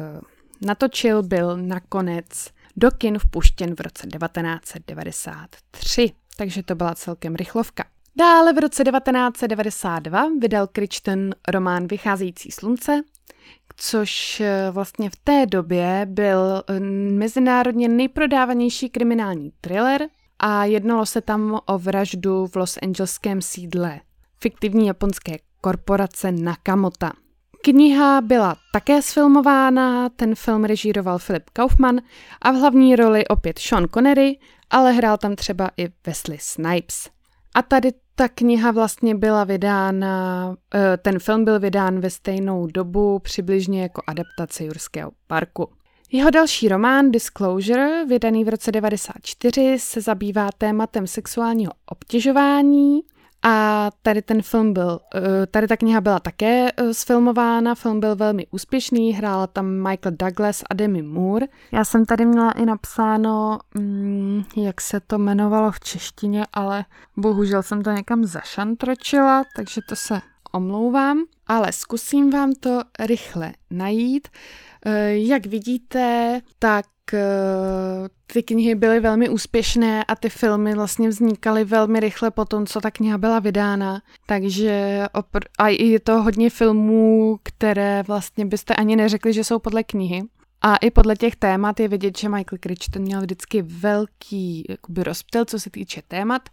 natočil, 0.66 1.24
byl 1.24 1.58
nakonec 1.58 2.48
do 2.78 2.92
kin 2.92 3.20
vpuštěn 3.20 3.76
v 3.76 3.80
roce 3.80 4.08
1993, 4.08 6.12
takže 6.38 6.64
to 6.64 6.76
byla 6.76 6.96
celkem 6.96 7.36
rychlovka. 7.36 7.86
Dále 8.18 8.54
v 8.54 8.58
roce 8.58 8.84
1992 8.84 10.30
vydal 10.42 10.68
Crichton 10.68 11.30
román 11.48 11.88
Vycházející 11.88 12.52
slunce, 12.52 13.02
což 13.78 14.40
eh, 14.40 14.68
vlastně 14.72 15.10
v 15.10 15.16
té 15.24 15.46
době 15.46 16.02
byl 16.10 16.64
eh, 16.68 16.80
mezinárodně 17.10 17.88
nejprodávanější 17.88 18.90
kriminální 18.90 19.52
thriller 19.62 20.08
a 20.40 20.66
jednalo 20.66 21.06
se 21.06 21.22
tam 21.22 21.60
o 21.66 21.78
vraždu 21.80 22.48
v 22.48 22.56
Los 22.56 22.78
Angeleském 22.82 23.42
sídle 23.42 24.00
fiktivní 24.40 24.88
japonské 24.88 25.38
korporace 25.62 26.32
Nakamota. 26.32 27.12
Kniha 27.62 28.22
byla 28.22 28.56
také 28.74 29.02
sfilmována, 29.02 30.10
ten 30.10 30.36
film 30.36 30.64
režíroval 30.64 31.20
Philip 31.20 31.50
Kaufman 31.50 32.02
a 32.42 32.52
v 32.52 32.56
hlavní 32.56 32.96
roli 32.96 33.28
opět 33.28 33.60
Sean 33.60 33.88
Connery, 33.94 34.40
ale 34.70 34.92
hrál 34.92 35.18
tam 35.18 35.36
třeba 35.36 35.70
i 35.78 35.88
Wesley 36.08 36.38
Snipes. 36.42 37.15
A 37.56 37.62
tady 37.62 37.92
ta 38.16 38.30
kniha 38.30 38.72
vlastně 38.72 39.16
byla 39.16 39.44
vydána, 39.44 40.56
eh, 40.76 40.98
ten 40.98 41.20
film 41.20 41.46
byl 41.46 41.60
vydán 41.60 42.00
ve 42.00 42.10
stejnou 42.10 42.68
dobu, 42.68 43.20
přibližně 43.20 43.82
jako 43.82 44.02
adaptace 44.08 44.66
Jurského 44.66 45.12
parku. 45.28 45.70
Jeho 46.12 46.30
další 46.30 46.68
román 46.68 47.12
Disclosure, 47.12 48.06
vydaný 48.06 48.44
v 48.44 48.50
roce 48.50 48.72
1994, 48.72 49.80
se 49.80 50.02
zabývá 50.02 50.50
tématem 50.58 51.08
sexuálního 51.08 51.72
obtěžování 51.86 53.02
a 53.48 53.90
tady 54.02 54.22
ten 54.22 54.42
film 54.42 54.74
byl, 54.74 55.00
eh, 55.16 55.46
tady 55.48 55.68
ta 55.68 55.78
kniha 55.78 56.02
byla 56.02 56.20
také 56.20 56.72
eh, 56.78 56.94
sfilmována, 56.94 57.76
film 57.76 58.00
byl 58.00 58.16
velmi 58.16 58.48
úspěšný, 58.52 59.14
hrál 59.14 59.48
tam 59.48 59.66
Michael 59.66 60.16
Douglas 60.20 60.64
a 60.70 60.74
Demi 60.74 61.02
Moore. 61.02 61.48
Já 61.72 61.86
jsem 61.86 62.06
tady 62.06 62.26
měla 62.26 62.52
i 62.52 62.66
napsáno, 62.66 63.60
mm, 63.76 64.44
jak 64.56 64.82
se 64.82 65.00
to 65.00 65.16
jmenovalo 65.16 65.72
v 65.72 65.80
češtině, 65.80 66.46
ale 66.54 66.86
bohužel 67.18 67.64
jsem 67.64 67.84
to 67.84 67.92
někam 67.92 68.26
zašantročila, 68.26 69.44
takže 69.56 69.82
to 69.90 69.96
se 69.96 70.22
omlouvám, 70.56 71.24
ale 71.48 71.72
zkusím 71.72 72.30
vám 72.30 72.54
to 72.60 72.82
rychle 73.00 73.54
najít. 73.72 74.28
Eh, 74.86 75.18
jak 75.18 75.46
vidíte, 75.46 76.42
tak 76.60 76.86
Eh, 77.14 78.10
ty 78.28 78.44
knihy 78.44 78.76
byly 78.76 79.00
velmi 79.00 79.30
úspěšné 79.30 80.04
a 80.04 80.16
ty 80.16 80.30
filmy 80.30 80.76
vlastně 80.76 81.10
vznikaly 81.10 81.64
velmi 81.64 82.00
rychle 82.00 82.32
po 82.32 82.46
tom, 82.46 82.66
co 82.66 82.82
ta 82.82 82.92
kniha 82.92 83.18
byla 83.18 83.40
vydána. 83.40 84.02
Takže 84.26 85.04
opr- 85.14 85.48
a 85.60 85.68
je 85.68 86.00
to 86.00 86.22
hodně 86.22 86.50
filmů, 86.50 87.40
které 87.44 88.04
vlastně 88.08 88.46
byste 88.46 88.76
ani 88.76 88.96
neřekli, 88.96 89.34
že 89.34 89.44
jsou 89.44 89.60
podle 89.60 89.84
knihy. 89.84 90.24
A 90.62 90.76
i 90.76 90.92
podle 90.92 91.16
těch 91.16 91.36
témat 91.36 91.80
je 91.80 91.88
vidět, 91.88 92.18
že 92.18 92.30
Michael 92.30 92.60
Crichton 92.62 93.02
měl 93.02 93.22
vždycky 93.22 93.62
velký 93.62 94.66
jakoby, 94.70 95.04
rozptyl, 95.04 95.46
co 95.46 95.60
se 95.60 95.70
týče 95.70 96.02
témat. 96.08 96.50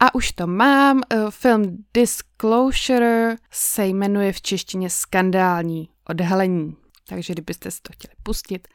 A 0.00 0.14
už 0.14 0.32
to 0.32 0.46
mám. 0.46 1.00
Eh, 1.10 1.16
film 1.30 1.84
Disclosure 1.94 3.36
se 3.50 3.86
jmenuje 3.86 4.32
v 4.32 4.42
češtině 4.42 4.90
Skandální 4.90 5.88
odhalení. 6.08 6.76
Takže 7.08 7.32
kdybyste 7.32 7.70
si 7.70 7.82
to 7.82 7.92
chtěli 7.92 8.14
pustit, 8.22 8.68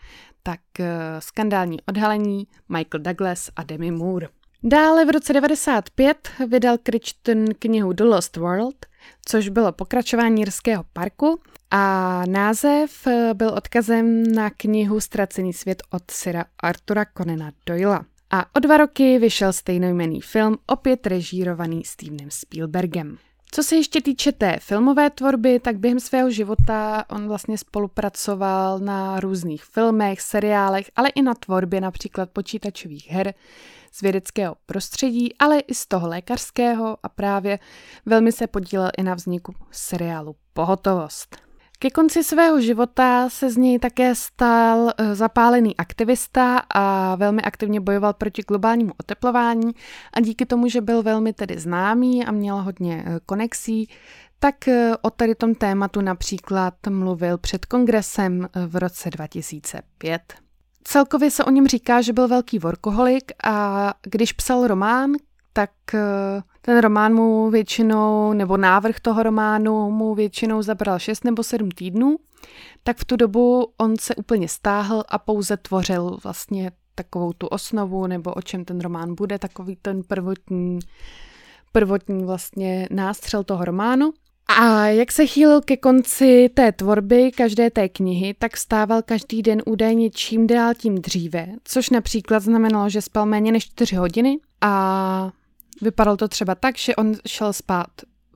tak 0.43 0.59
uh, 0.79 0.85
skandální 1.19 1.77
odhalení 1.87 2.47
Michael 2.69 3.03
Douglas 3.03 3.49
a 3.55 3.63
Demi 3.63 3.91
Moore. 3.91 4.27
Dále 4.63 5.05
v 5.05 5.09
roce 5.09 5.33
95 5.33 6.29
vydal 6.47 6.77
Crichton 6.77 7.45
knihu 7.59 7.93
The 7.93 8.03
Lost 8.03 8.37
World, 8.37 8.85
což 9.25 9.49
bylo 9.49 9.71
pokračování 9.71 10.41
Jirského 10.41 10.83
parku 10.93 11.41
a 11.77 12.23
název 12.27 13.07
eh, 13.07 13.33
byl 13.33 13.49
odkazem 13.49 14.23
na 14.23 14.49
knihu 14.49 14.99
Ztracený 14.99 15.53
svět 15.53 15.83
od 15.89 16.11
Sira 16.11 16.45
Artura 16.59 17.05
Conana 17.17 17.51
Doyla. 17.65 18.05
A 18.29 18.55
o 18.55 18.59
dva 18.59 18.77
roky 18.77 19.19
vyšel 19.19 19.53
stejnojmený 19.53 20.21
film, 20.21 20.57
opět 20.67 21.07
režírovaný 21.07 21.83
Stevenem 21.83 22.31
Spielbergem. 22.31 23.17
Co 23.51 23.63
se 23.63 23.75
ještě 23.75 24.01
týče 24.01 24.31
té 24.31 24.57
filmové 24.59 25.09
tvorby, 25.09 25.59
tak 25.59 25.77
během 25.77 25.99
svého 25.99 26.31
života 26.31 27.05
on 27.09 27.27
vlastně 27.27 27.57
spolupracoval 27.57 28.79
na 28.79 29.19
různých 29.19 29.63
filmech, 29.63 30.21
seriálech, 30.21 30.91
ale 30.95 31.09
i 31.09 31.21
na 31.21 31.33
tvorbě 31.33 31.81
například 31.81 32.29
počítačových 32.29 33.11
her 33.11 33.33
z 33.91 34.01
vědeckého 34.01 34.55
prostředí, 34.65 35.35
ale 35.37 35.59
i 35.59 35.73
z 35.73 35.87
toho 35.87 36.07
lékařského 36.07 36.97
a 37.03 37.09
právě 37.09 37.59
velmi 38.05 38.31
se 38.31 38.47
podílel 38.47 38.89
i 38.97 39.03
na 39.03 39.13
vzniku 39.13 39.55
seriálu 39.71 40.35
Pohotovost. 40.53 41.44
Ke 41.79 41.89
konci 41.89 42.23
svého 42.23 42.61
života 42.61 43.29
se 43.29 43.49
z 43.49 43.57
něj 43.57 43.79
také 43.79 44.15
stal 44.15 44.93
eh, 44.97 45.15
zapálený 45.15 45.77
aktivista 45.77 46.57
a 46.69 47.15
velmi 47.15 47.41
aktivně 47.41 47.79
bojoval 47.81 48.13
proti 48.13 48.41
globálnímu 48.41 48.91
oteplování 48.99 49.71
a 50.13 50.19
díky 50.19 50.45
tomu, 50.45 50.67
že 50.69 50.81
byl 50.81 51.03
velmi 51.03 51.33
tedy 51.33 51.59
známý 51.59 52.25
a 52.25 52.31
měl 52.31 52.61
hodně 52.61 53.03
eh, 53.07 53.19
konexí, 53.25 53.89
tak 54.39 54.67
eh, 54.67 54.91
o 55.01 55.09
tady 55.09 55.35
tom 55.35 55.55
tématu 55.55 56.01
například 56.01 56.73
mluvil 56.89 57.37
před 57.37 57.65
kongresem 57.65 58.47
v 58.67 58.75
roce 58.75 59.09
2005. 59.09 60.33
Celkově 60.83 61.31
se 61.31 61.43
o 61.43 61.49
něm 61.49 61.67
říká, 61.67 62.01
že 62.01 62.13
byl 62.13 62.27
velký 62.27 62.59
workoholik 62.59 63.31
a 63.43 63.93
když 64.03 64.33
psal 64.33 64.67
román, 64.67 65.11
tak 65.53 65.71
ten 66.65 66.79
román 66.79 67.13
mu 67.13 67.49
většinou, 67.49 68.33
nebo 68.33 68.57
návrh 68.57 68.99
toho 68.99 69.23
románu 69.23 69.91
mu 69.91 70.15
většinou 70.15 70.61
zabral 70.61 70.99
6 70.99 71.23
nebo 71.23 71.43
7 71.43 71.71
týdnů, 71.71 72.17
tak 72.83 72.97
v 72.97 73.05
tu 73.05 73.15
dobu 73.15 73.67
on 73.77 73.97
se 73.97 74.15
úplně 74.15 74.47
stáhl 74.47 75.03
a 75.09 75.17
pouze 75.17 75.57
tvořil 75.57 76.17
vlastně 76.23 76.71
takovou 76.95 77.33
tu 77.33 77.47
osnovu, 77.47 78.07
nebo 78.07 78.33
o 78.33 78.41
čem 78.41 78.65
ten 78.65 78.81
román 78.81 79.15
bude, 79.15 79.39
takový 79.39 79.77
ten 79.81 80.03
prvotní, 80.03 80.79
prvotní 81.71 82.25
vlastně 82.25 82.87
nástřel 82.91 83.43
toho 83.43 83.65
románu. 83.65 84.13
A 84.59 84.87
jak 84.87 85.11
se 85.11 85.25
chýlil 85.25 85.61
ke 85.61 85.77
konci 85.77 86.49
té 86.53 86.71
tvorby 86.71 87.31
každé 87.31 87.69
té 87.69 87.89
knihy, 87.89 88.33
tak 88.33 88.57
stával 88.57 89.01
každý 89.01 89.41
den 89.41 89.61
údajně 89.65 90.09
čím 90.09 90.47
dál 90.47 90.73
tím 90.73 90.95
dříve, 90.95 91.47
což 91.63 91.89
například 91.89 92.39
znamenalo, 92.39 92.89
že 92.89 93.01
spal 93.01 93.25
méně 93.25 93.51
než 93.51 93.65
4 93.65 93.95
hodiny 93.95 94.37
a 94.61 95.31
Vypadalo 95.81 96.17
to 96.17 96.27
třeba 96.27 96.55
tak, 96.55 96.77
že 96.77 96.95
on 96.95 97.13
šel 97.27 97.53
spát 97.53 97.87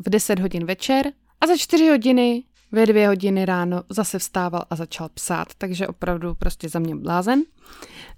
v 0.05 0.09
10 0.09 0.39
hodin 0.39 0.65
večer 0.65 1.11
a 1.41 1.47
za 1.47 1.57
4 1.57 1.89
hodiny 1.89 2.43
ve 2.71 2.85
dvě 2.85 3.07
hodiny 3.07 3.45
ráno 3.45 3.83
zase 3.89 4.19
vstával 4.19 4.65
a 4.69 4.75
začal 4.75 5.09
psát, 5.09 5.47
takže 5.57 5.87
opravdu 5.87 6.35
prostě 6.35 6.69
za 6.69 6.79
mě 6.79 6.95
blázen. 6.95 7.43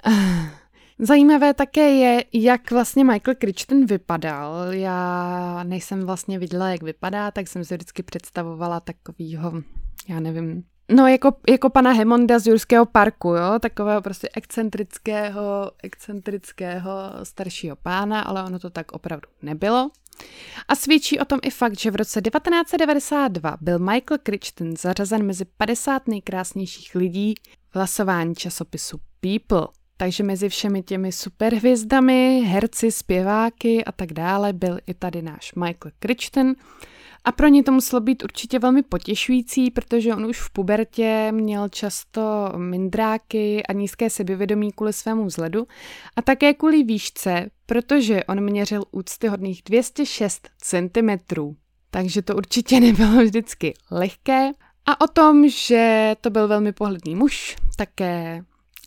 Zajímavé 0.99 1.53
také 1.53 1.89
je, 1.89 2.23
jak 2.33 2.71
vlastně 2.71 3.03
Michael 3.03 3.35
Crichton 3.35 3.85
vypadal. 3.85 4.73
Já 4.73 5.63
nejsem 5.63 6.05
vlastně 6.05 6.39
viděla, 6.39 6.69
jak 6.69 6.83
vypadá, 6.83 7.31
tak 7.31 7.47
jsem 7.47 7.65
si 7.65 7.73
vždycky 7.73 8.03
představovala 8.03 8.79
takovýho, 8.79 9.53
já 10.07 10.19
nevím, 10.19 10.63
No, 10.95 11.07
jako, 11.07 11.31
jako 11.49 11.69
pana 11.69 11.91
Hemonda 11.91 12.39
z 12.39 12.47
Jurského 12.47 12.85
parku, 12.85 13.27
jo, 13.29 13.59
takového 13.59 14.01
prostě 14.01 14.29
excentrického, 14.33 15.71
excentrického 15.83 16.91
staršího 17.23 17.75
pána, 17.75 18.21
ale 18.21 18.43
ono 18.43 18.59
to 18.59 18.69
tak 18.69 18.91
opravdu 18.91 19.29
nebylo. 19.41 19.91
A 20.67 20.75
svědčí 20.75 21.19
o 21.19 21.25
tom 21.25 21.39
i 21.43 21.49
fakt, 21.49 21.79
že 21.79 21.91
v 21.91 21.95
roce 21.95 22.21
1992 22.21 23.57
byl 23.61 23.79
Michael 23.79 24.17
Crichton 24.23 24.77
zařazen 24.77 25.23
mezi 25.23 25.45
50 25.45 26.07
nejkrásnějších 26.07 26.95
lidí 26.95 27.33
v 27.71 27.75
hlasování 27.75 28.35
časopisu 28.35 28.99
People. 29.19 29.67
Takže 29.97 30.23
mezi 30.23 30.49
všemi 30.49 30.83
těmi 30.83 31.11
superhvězdami, 31.11 32.41
herci, 32.45 32.91
zpěváky 32.91 33.85
a 33.85 33.91
tak 33.91 34.13
dále 34.13 34.53
byl 34.53 34.77
i 34.87 34.93
tady 34.93 35.21
náš 35.21 35.53
Michael 35.55 35.91
Crichton. 35.99 36.53
A 37.23 37.31
pro 37.31 37.47
ně 37.47 37.63
to 37.63 37.71
muselo 37.71 37.99
být 37.99 38.23
určitě 38.23 38.59
velmi 38.59 38.83
potěšující, 38.83 39.71
protože 39.71 40.15
on 40.15 40.25
už 40.25 40.39
v 40.39 40.49
pubertě 40.49 41.31
měl 41.31 41.69
často 41.69 42.53
mindráky 42.57 43.63
a 43.63 43.73
nízké 43.73 44.09
sebevědomí 44.09 44.71
kvůli 44.71 44.93
svému 44.93 45.25
vzhledu 45.25 45.67
a 46.15 46.21
také 46.21 46.53
kvůli 46.53 46.83
výšce, 46.83 47.49
protože 47.65 48.23
on 48.23 48.41
měřil 48.41 48.83
úctyhodných 48.91 49.61
206 49.65 50.49
cm. 50.57 51.09
Takže 51.91 52.21
to 52.21 52.35
určitě 52.35 52.79
nebylo 52.79 53.23
vždycky 53.23 53.73
lehké. 53.91 54.51
A 54.85 55.01
o 55.01 55.07
tom, 55.07 55.49
že 55.49 56.15
to 56.21 56.29
byl 56.29 56.47
velmi 56.47 56.73
pohledný 56.73 57.15
muž, 57.15 57.55
také 57.77 58.43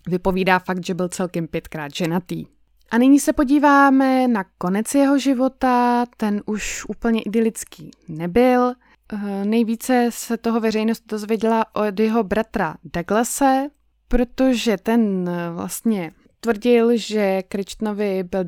vypovídá 0.06 0.58
fakt, 0.58 0.86
že 0.86 0.94
byl 0.94 1.08
celkem 1.08 1.46
pětkrát 1.46 1.94
ženatý. 1.94 2.53
A 2.94 2.98
nyní 2.98 3.20
se 3.20 3.32
podíváme 3.32 4.28
na 4.28 4.44
konec 4.58 4.94
jeho 4.94 5.18
života, 5.18 6.06
ten 6.16 6.42
už 6.46 6.84
úplně 6.88 7.22
idylický 7.22 7.90
nebyl. 8.08 8.72
Eh, 9.12 9.44
nejvíce 9.44 10.08
se 10.12 10.36
toho 10.36 10.60
veřejnost 10.60 11.02
dozvěděla 11.06 11.66
od 11.74 12.00
jeho 12.00 12.22
bratra 12.22 12.76
Douglase, 12.84 13.68
protože 14.08 14.76
ten 14.76 15.28
eh, 15.28 15.50
vlastně 15.50 16.12
tvrdil, 16.40 16.96
že 16.96 17.42
Kričnovi 17.42 18.22
byl 18.22 18.44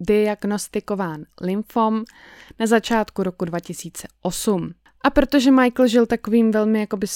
diagnostikován 0.00 1.24
lymfom 1.40 2.04
na 2.60 2.66
začátku 2.66 3.22
roku 3.22 3.44
2008. 3.44 4.70
A 5.04 5.10
protože 5.10 5.50
Michael 5.50 5.88
žil 5.88 6.06
takovým 6.06 6.50
velmi 6.50 6.80
jakoby 6.80 7.06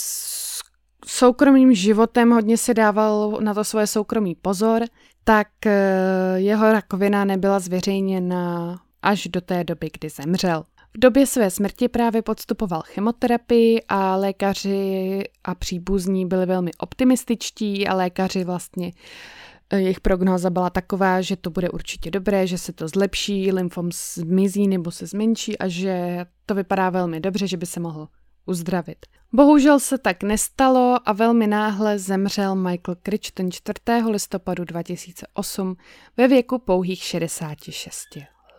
soukromým 1.06 1.74
životem, 1.74 2.30
hodně 2.30 2.56
si 2.56 2.74
dával 2.74 3.38
na 3.40 3.54
to 3.54 3.64
svoje 3.64 3.86
soukromý 3.86 4.34
pozor, 4.34 4.82
tak 5.24 5.66
eh, 5.66 6.34
jeho 6.34 6.72
rakovina 6.72 7.24
nebyla 7.24 7.60
zveřejněna 7.60 8.76
až 9.02 9.28
do 9.28 9.40
té 9.40 9.64
doby, 9.64 9.90
kdy 9.98 10.08
zemřel. 10.08 10.64
V 10.94 10.98
době 10.98 11.26
své 11.26 11.50
smrti 11.50 11.88
právě 11.88 12.22
podstupoval 12.22 12.82
chemoterapii 12.84 13.82
a 13.88 14.16
lékaři 14.16 15.22
a 15.44 15.54
příbuzní 15.54 16.26
byli 16.26 16.46
velmi 16.46 16.70
optimističtí 16.78 17.88
a 17.88 17.94
lékaři 17.94 18.44
vlastně 18.44 18.92
eh, 19.70 19.80
jejich 19.80 20.00
prognóza 20.00 20.50
byla 20.50 20.70
taková, 20.70 21.20
že 21.20 21.36
to 21.36 21.50
bude 21.50 21.70
určitě 21.70 22.10
dobré, 22.10 22.46
že 22.46 22.58
se 22.58 22.72
to 22.72 22.88
zlepší, 22.88 23.52
lymfom 23.52 23.90
zmizí 24.14 24.68
nebo 24.68 24.90
se 24.90 25.06
zmenší 25.06 25.58
a 25.58 25.68
že 25.68 26.24
to 26.46 26.54
vypadá 26.54 26.90
velmi 26.90 27.20
dobře, 27.20 27.46
že 27.46 27.56
by 27.56 27.66
se 27.66 27.80
mohl 27.80 28.08
uzdravit. 28.46 29.06
Bohužel 29.32 29.80
se 29.80 29.98
tak 29.98 30.22
nestalo 30.22 30.96
a 31.04 31.12
velmi 31.12 31.46
náhle 31.46 31.98
zemřel 31.98 32.54
Michael 32.54 32.96
Crichton 33.02 33.50
4. 33.50 33.78
listopadu 34.10 34.64
2008 34.64 35.76
ve 36.16 36.28
věku 36.28 36.58
pouhých 36.58 37.02
66 37.02 37.98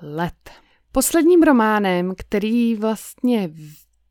let. 0.02 0.50
Posledním 0.92 1.44
románem, 1.44 2.14
který 2.18 2.76
vlastně 2.76 3.50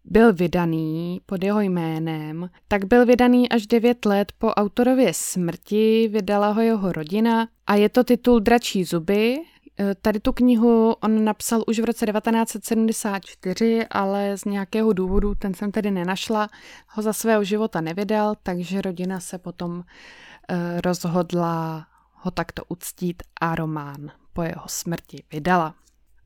byl 0.05 0.33
vydaný 0.33 1.21
pod 1.27 1.45
jeho 1.45 1.61
jménem, 1.61 2.51
tak 2.69 2.85
byl 2.85 3.07
vydaný 3.07 3.49
až 3.49 3.67
9 3.67 4.05
let 4.05 4.33
po 4.39 4.49
autorově 4.49 5.15
smrti, 5.15 6.09
vydala 6.13 6.51
ho 6.51 6.61
jeho 6.61 6.93
rodina 6.93 7.49
a 7.67 7.75
je 7.75 7.89
to 7.89 8.05
titul 8.05 8.41
Dračí 8.41 8.85
zuby 8.85 9.41
tady 10.03 10.21
tu 10.21 10.33
knihu 10.33 10.93
on 10.93 11.25
napsal 11.25 11.65
už 11.67 11.79
v 11.79 11.85
roce 11.85 12.07
1974, 12.07 13.87
ale 13.91 14.37
z 14.37 14.45
nějakého 14.45 14.93
důvodu, 14.93 15.35
ten 15.35 15.55
jsem 15.55 15.73
tedy 15.73 15.91
nenašla, 15.91 16.49
ho 16.89 17.03
za 17.03 17.13
svého 17.13 17.45
života 17.45 17.81
nevydal, 17.81 18.35
takže 18.43 18.83
rodina 18.83 19.21
se 19.21 19.39
potom 19.39 19.85
eh, 20.49 20.81
rozhodla 20.81 21.87
ho 22.13 22.31
takto 22.31 22.63
uctít 22.69 23.23
a 23.41 23.55
román 23.55 24.11
po 24.33 24.43
jeho 24.43 24.65
smrti 24.67 25.23
vydala. 25.33 25.75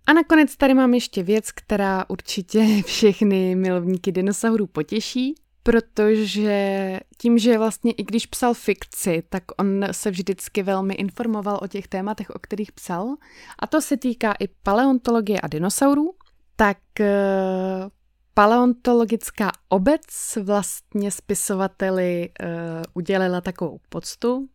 A 0.07 0.13
nakonec 0.13 0.57
tady 0.57 0.75
mám 0.75 0.95
ještě 0.95 1.23
věc, 1.23 1.53
která 1.53 2.05
určitě 2.09 2.83
všechny 2.87 3.55
milovníky 3.55 4.13
dinosaurů 4.13 4.67
potěší 4.67 5.35
protože 5.69 7.01
tím, 7.19 7.39
že 7.39 7.59
vlastně 7.59 7.93
i 7.93 8.05
když 8.05 8.27
psal 8.27 8.55
fikci, 8.55 9.23
tak 9.29 9.43
on 9.59 9.87
se 9.91 10.11
vždycky 10.11 10.63
velmi 10.63 10.95
informoval 10.95 11.59
o 11.63 11.67
těch 11.67 11.89
tématech, 11.89 12.31
o 12.31 12.39
kterých 12.39 12.73
psal. 12.73 13.17
A 13.59 13.67
to 13.67 13.81
se 13.81 13.97
týká 13.97 14.33
i 14.33 14.49
paleontologie 14.63 15.41
a 15.41 15.49
dinosaurů. 15.49 16.15
Tak 16.57 16.79
eh, 17.01 17.07
paleontologická 18.35 19.53
obec 19.69 20.39
vlastně 20.43 21.11
spisovateli 21.11 22.31
uh, 22.43 22.49
udělila 22.95 23.41
takovou 23.41 23.81
poctu, 23.89 24.49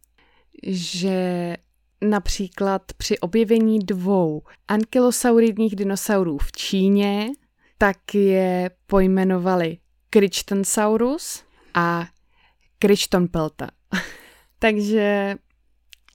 že 0.68 1.58
například 2.02 2.82
při 2.98 3.20
objevení 3.20 3.80
dvou 3.80 4.42
ankylosauridních 4.68 5.76
dinosaurů 5.76 6.38
v 6.38 6.52
Číně, 6.52 7.30
tak 7.78 8.16
je 8.16 8.72
pojmenovali 8.88 9.78
Krichtonsaurus 10.14 11.44
a 11.74 12.06
Krichtonpelta. 12.80 13.68
takže 14.60 15.36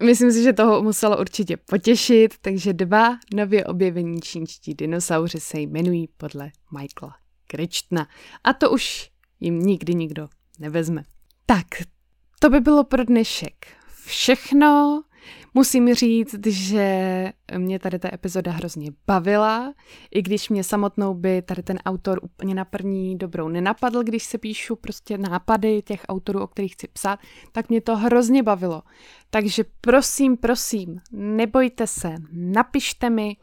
myslím 0.03 0.33
si, 0.33 0.43
že 0.43 0.53
toho 0.53 0.83
muselo 0.83 1.19
určitě 1.21 1.57
potěšit, 1.57 2.35
takže 2.41 2.73
dva 2.73 3.19
nově 3.35 3.65
objevení 3.65 4.21
čínští 4.21 4.75
dinosauři 4.75 5.41
se 5.41 5.61
jmenují 5.61 6.09
podle 6.17 6.51
Michaela 6.73 7.17
Krichtna. 7.47 8.09
A 8.45 8.53
to 8.53 8.71
už 8.71 9.11
jim 9.41 9.61
nikdy 9.61 9.95
nikdo 9.95 10.29
nevezme. 10.59 11.05
Tak, 11.47 11.67
to 12.41 12.51
by 12.51 12.61
bylo 12.61 12.85
pro 12.85 13.05
dnešek 13.05 13.67
všechno. 14.05 15.03
Musím 15.59 15.95
říct, 15.95 16.47
že 16.47 17.33
mě 17.59 17.79
tady 17.79 17.99
ta 17.99 18.15
epizoda 18.15 18.53
hrozně 18.53 18.91
bavila, 19.07 19.75
i 20.11 20.23
když 20.23 20.49
mě 20.49 20.65
samotnou 20.65 21.15
by 21.15 21.43
tady 21.43 21.63
ten 21.63 21.79
autor 21.87 22.21
úplně 22.23 22.55
na 22.55 22.65
první 22.65 23.19
dobrou 23.19 23.49
nenapadl, 23.49 24.03
když 24.03 24.25
se 24.25 24.39
píšu 24.39 24.77
prostě 24.77 25.19
nápady 25.19 25.83
těch 25.83 26.03
autorů, 26.09 26.41
o 26.41 26.47
kterých 26.47 26.73
chci 26.73 26.89
psát, 26.89 27.19
tak 27.53 27.69
mě 27.69 27.81
to 27.81 27.97
hrozně 27.97 28.43
bavilo. 28.43 28.83
Takže 29.31 29.65
prosím, 29.81 30.37
prosím, 30.37 31.01
nebojte 31.13 31.87
se, 31.87 32.15
napište 32.33 33.11
mi 33.11 33.37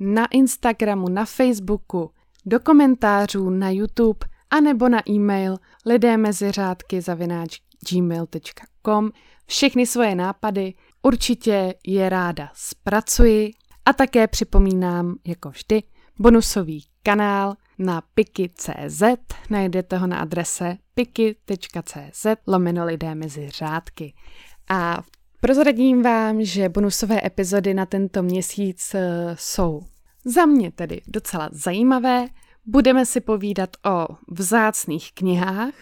na 0.00 0.26
Instagramu, 0.26 1.08
na 1.08 1.24
Facebooku, 1.24 2.10
do 2.44 2.60
komentářů 2.60 3.50
na 3.50 3.70
YouTube, 3.70 4.26
anebo 4.50 4.88
na 4.88 5.02
e-mail 5.08 5.56
lidé 5.86 6.16
mezi 6.16 6.50
řádky 6.50 7.00
zavináč 7.00 7.60
gmail.com 7.90 9.10
všechny 9.46 9.86
svoje 9.86 10.14
nápady, 10.14 10.74
Určitě 11.06 11.74
je 11.86 12.08
ráda 12.08 12.50
zpracuji 12.54 13.50
a 13.84 13.92
také 13.92 14.26
připomínám, 14.26 15.14
jako 15.26 15.50
vždy, 15.50 15.82
bonusový 16.18 16.84
kanál 17.02 17.54
na 17.78 18.02
piki.cz. 18.14 19.02
Najdete 19.50 19.98
ho 19.98 20.06
na 20.06 20.18
adrese 20.18 20.76
piki.cz 20.94 22.26
lomeno 22.46 22.84
lidé 22.84 23.14
mezi 23.14 23.50
řádky. 23.50 24.14
A 24.68 25.02
prozradím 25.40 26.02
vám, 26.02 26.44
že 26.44 26.68
bonusové 26.68 27.20
epizody 27.26 27.74
na 27.74 27.86
tento 27.86 28.22
měsíc 28.22 28.94
eh, 28.94 29.36
jsou 29.38 29.80
za 30.24 30.46
mě 30.46 30.72
tedy 30.72 31.00
docela 31.06 31.48
zajímavé. 31.52 32.28
Budeme 32.64 33.06
si 33.06 33.20
povídat 33.20 33.70
o 33.86 34.06
vzácných 34.30 35.12
knihách, 35.12 35.74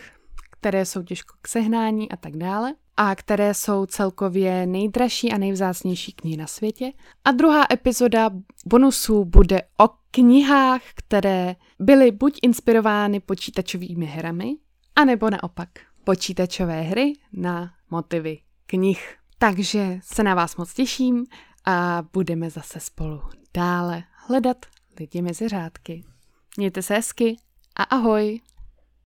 které 0.65 0.87
jsou 0.87 1.03
těžko 1.03 1.37
k 1.43 1.49
sehnání 1.49 2.11
a 2.11 2.17
tak 2.17 2.37
dále 2.37 2.75
a 2.97 3.15
které 3.15 3.55
jsou 3.55 3.87
celkově 3.87 4.67
nejdražší 4.67 5.33
a 5.33 5.39
nejvzácnější 5.39 6.13
knihy 6.13 6.37
na 6.37 6.47
světě. 6.47 6.93
A 7.25 7.33
druhá 7.33 7.67
epizoda 7.73 8.31
bonusů 8.67 9.25
bude 9.25 9.63
o 9.81 9.89
knihách, 10.11 10.83
které 10.95 11.57
byly 11.81 12.11
buď 12.11 12.39
inspirovány 12.43 13.21
počítačovými 13.21 14.07
hrami, 14.07 14.57
anebo 14.97 15.31
naopak 15.31 15.69
počítačové 16.05 16.81
hry 16.81 17.13
na 17.33 17.73
motivy 17.91 18.39
knih. 18.67 19.17
Takže 19.39 19.99
se 20.03 20.23
na 20.23 20.35
vás 20.35 20.57
moc 20.57 20.75
těším 20.75 21.27
a 21.65 22.05
budeme 22.13 22.51
zase 22.51 22.81
spolu 22.81 23.23
dále 23.55 24.05
hledat 24.27 24.67
lidi 25.01 25.23
mezi 25.23 25.49
řádky. 25.49 26.05
Mějte 26.57 26.83
se 26.83 26.95
hezky 26.95 27.37
a 27.77 27.83
ahoj! 27.83 28.41